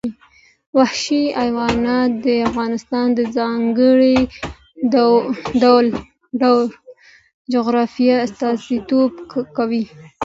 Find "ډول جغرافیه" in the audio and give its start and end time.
6.43-8.15